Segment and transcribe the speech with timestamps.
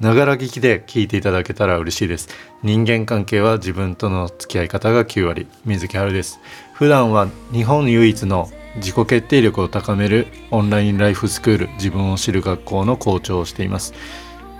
[0.00, 2.30] ながら聞きで聞いていただけたら嬉しいです。
[2.62, 5.46] 人間関係は自分との付き合い方が9割。
[5.66, 6.40] 水木春です。
[6.72, 13.92] 普段は日本唯一の自己決定力を高めるオンラインライフスクール自分を知る学校の校長をしています。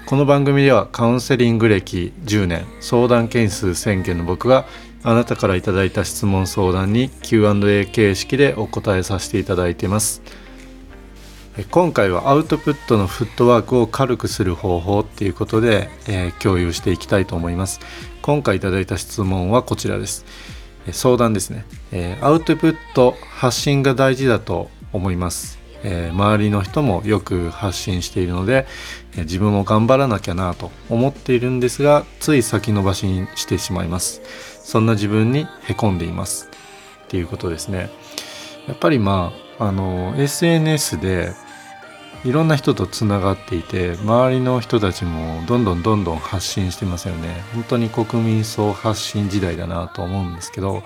[0.04, 2.66] この番組ではカウンセリング歴10年。
[2.80, 4.66] 相談件数1000件の僕が
[5.02, 10.20] あなたからいただいた質問相談に Q&A 形式でお答えさせていただいています。
[11.68, 17.80] 今回はアウトプットのフットワークを軽くする方法っていうことで、えー、共有していきたいと思います。
[18.22, 20.24] 今回いただいた質問はこちらです。
[20.92, 28.66] 相談ですね、えー、アウトプット発信が大事だと思います、えー、周りの人もよく発信しているので、
[29.16, 34.22] え自分も頑張らなきゃなと思っているんですがつい先延ばしにしてしまいます。
[34.62, 36.48] そんな自分にへこんでいます。
[37.04, 37.90] っていうことですね。
[38.66, 41.32] やっぱりまああの SNS で
[42.24, 47.42] いろんな人とつながっていて周りの人たちもどんどんどんどん発信してますよね。
[47.54, 50.82] 本当に国民総発信時代だなと思うんですけど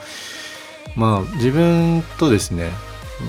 [0.94, 2.70] まあ自分とですね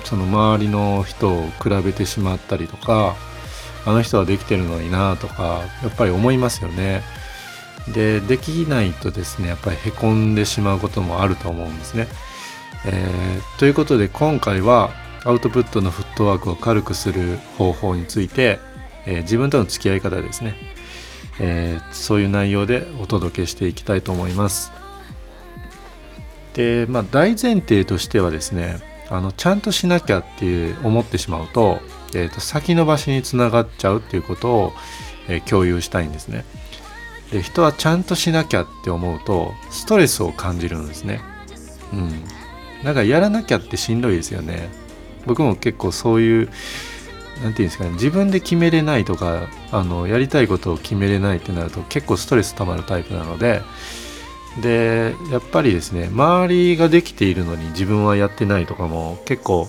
[0.04, 3.16] その周りの人を比べてしまったりとか
[3.86, 7.02] あの人はできてるのになとかやっぱり思いますよね。
[7.88, 12.08] でできないとですねやっぱりへこんでしまうこともあると思うんですね、
[12.84, 14.90] えー、ということで今回は
[15.26, 18.60] アウトプットのフットワークを軽くする方法について、
[19.08, 20.56] えー、自分との付き合い方ですね、
[21.40, 24.72] えー、そういう内容でお届けしていきたいと思います。
[26.54, 31.80] でまあ大前提としてはですねあのちゃんとしなきゃって思ってしまうと,、
[32.14, 34.74] えーと、先延ばしにつながっちゃうっていうことを、
[35.28, 36.46] えー、共有したいんですね。
[37.32, 41.22] で人はちゃんとしなきゃって思うとストレスを感じるんですね。
[41.92, 42.24] うん。
[42.84, 44.70] なんかやらなきゃってしんどいですよね。
[45.26, 53.62] 僕も結構そういう何て言うんですかね自分で決めれないとかあのやりたいことを決めれないってなると結構ストレス溜まるタイプなので
[54.62, 59.68] でやっぱりですね周りができているのに自分はやってないとかも結構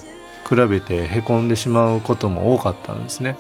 [0.49, 3.37] 比べてへこんでしまうことも多かったんですね。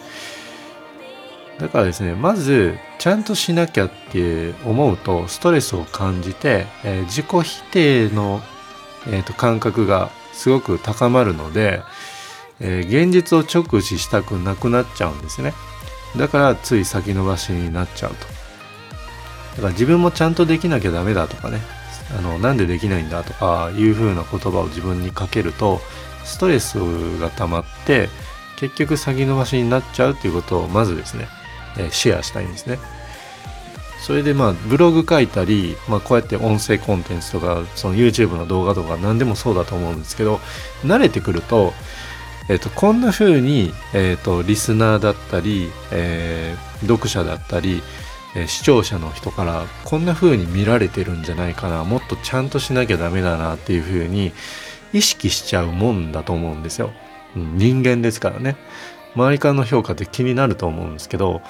[1.61, 8.43] だからですねまずちゃんとしなきゃって思うとストレスを感じて、えー、自己否定の、
[9.07, 11.81] えーと感覚がすごく高まるので、
[12.61, 15.53] えー、現実を直視したくなくなっちゃうんですね。
[16.17, 18.17] だからつい先延ばしになっちゃうと。
[19.57, 21.61] だから自分もちゃんとできなきゃダメだとかね。
[22.17, 25.81] あのなんでできないんだとかいう風な言葉を自分にかけると
[26.25, 26.79] ストレス
[27.19, 28.09] が溜まって
[28.57, 31.27] 結局先延ばしになっちゃうっていうことをまずですね、
[31.77, 32.79] えー、シェアしたいんですね。
[34.01, 40.39] それでまあブログ書いたり、まあ、こうやって音声コンテンツとかその YouTube の動画とか何でもそうだと思うんですけど
[40.85, 41.73] 慣れてくると,、
[42.49, 47.83] えー、とこんな風に、えー、とリスナーだったり、えー、読者だったり、
[48.37, 54.33] えー、視聴者の人からこんな風に見られてるんじゃないかなもっとちゃんとしなきゃダメだなっていう風に
[54.93, 56.93] 意識しちゃうもんだと思うんですよ。
[57.35, 58.57] うん、人間ですからね
[59.15, 61.43] 周りからの評価って気になると思うんですけど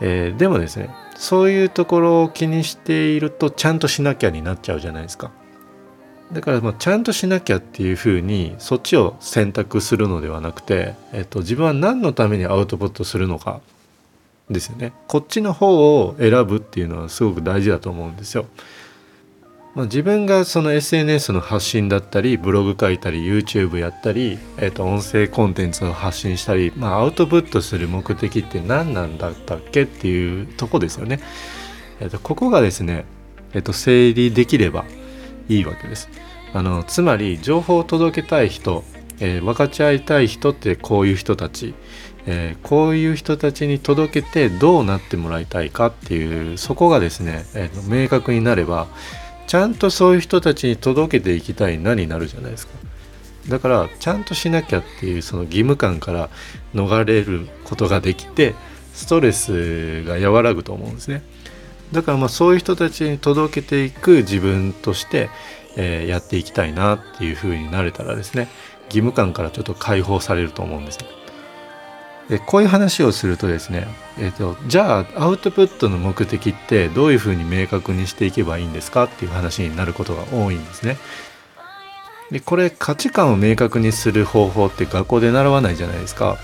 [0.00, 5.32] えー、でもですねそういうところを気にしているとちゃんとしなきゃになっちゃうじゃないですか
[6.32, 13.60] だからまあちゃんとしなきゃっていうふうにそっちを選択するのではなくて、えっと、自分は何のためにアウトプットするのか
[14.50, 18.46] ですよねこっちの方を選ぶっていうのはすごく大事だと思うんですよ。
[19.74, 31.20] まあ、自分がその SNS の発信だったりブログ書いたり YouTube やったり、えー、と音声コンテンツを発信したり、まあ、アウトプットする目的って何なんだったっけっていうとこですよね。
[32.00, 33.04] えー、とここがですね、
[33.52, 34.86] えー、と整理できれば
[35.48, 36.08] いいわけです。
[36.52, 38.84] あのつまり情報を届けたい人、
[39.20, 41.74] えー、分かち合いたい人ってこういう人たち、
[42.26, 48.88] えー、こういう人たちに届けてどうなってもらいたいかっていうそこがですね、えー、明確になれば
[49.46, 52.72] ちゃんとそういう人たちに届けていきたいなになるじゃないですか
[53.48, 56.30] だからちゃんとしなきゃっていうその義務感から
[56.74, 58.54] 逃れることができて
[58.92, 61.22] ストレスが和らぐと思うんですね
[61.92, 65.30] だからまあそういう人たちに届けていく自分として、
[65.76, 68.48] えー、やっていきたいなっていうふうになれたらですね
[68.86, 71.06] 義務感からちょっと解放されると思うんですね
[72.28, 73.86] でこういう話をするとですね、
[74.18, 80.96] えーと、じゃあアウトプットの目的ってどういうふうに明確にしていけばいいんですかっていう話になることが多いんですね。
[82.32, 86.38] でこれ価値観を明確にする方法って学校で習わないじゃないですか。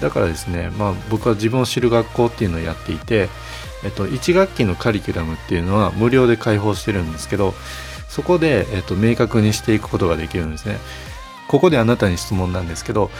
[0.00, 3.28] だからですね、まあ、僕は自分を知る学校っていうのをやっていて、
[3.84, 7.54] えっと、1学期のカリキュラムっていうのは無料で開放してるんですけど
[8.08, 10.78] そこで、えっと、明確にしていくことができるんですね。
[11.48, 13.10] ここであなたに質問なんですけど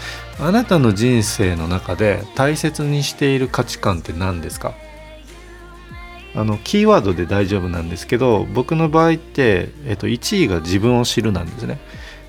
[0.41, 4.75] あなたの人生の中で大切にしている価値観って何ですか？
[6.35, 11.79] あのキーワードで大丈夫なんですけど僕の場合って、えっと、1位が自分を知るなんですね。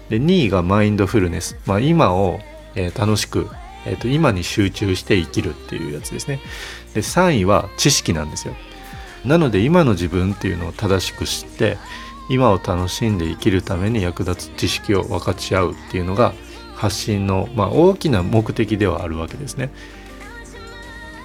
[0.10, 2.40] で2位がマインドフルネス、まあ、今を、
[2.76, 3.50] えー、楽しく、
[3.86, 6.40] えーと、今に集中して生きるっていうやつですね
[6.94, 8.56] で3位は知識なんですよ
[9.26, 11.78] なので今の自分っていうのを正しく知って
[12.30, 16.34] 今を楽しんで生きるために役立つ知識を分かち合うっていうのが
[16.76, 19.72] 発信の、まあ、大きな目的ではあるわけですね。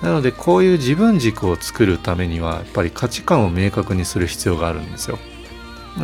[0.03, 5.19] なのでこういう自分軸を作るためにはやっぱり価値観を明確にする必要があるんですよ。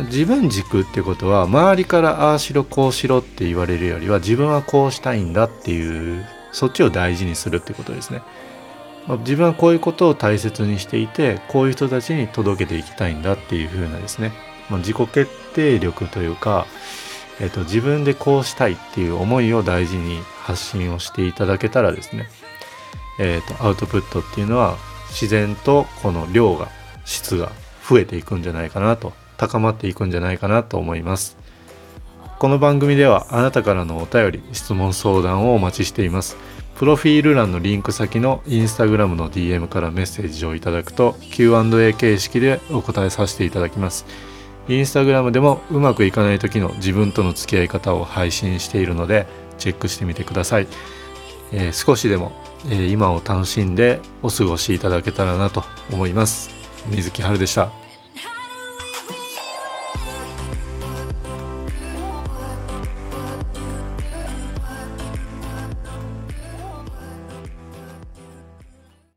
[0.09, 8.21] 自分軸ってことは周りからああしろこうしろって言われるよりは自分はこうしたいんだっていうそっちを大事にするってことですね。
[9.19, 14.33] 自分はこういうことを大切にしていてこういう人たちに届けていきたいんだっていうふうなですね、
[14.69, 16.67] ま、自己決定力というか、
[17.39, 22.27] えっと、自分でこうしたいっていう思いを大事に発信をしていただけたらですね。
[23.19, 24.77] えーと、アウトプットっていうのは
[25.09, 26.67] 自然とこの量が
[27.05, 27.51] 質が
[27.87, 31.37] 増えていくんじゃないかなと高まっていくんじゃないかなと思います。
[32.39, 36.37] この番組ではあなたからのお便り質問相談をお待ちしています。
[36.75, 44.05] プロフィール欄のリンク先のインスタグラムの DM からメッセージをいただくと Q&A 形式でお答えさせていただきます。
[44.69, 49.25] インスタグラムでもうまくいかない時の自分との付き合い方を配信しているので
[49.57, 50.67] チェックしてみてください、
[51.51, 52.33] えー、少しでも
[52.69, 56.49] え今を楽しんでお過ごしいただけたらなと思います。
[56.89, 57.86] 水木春でした。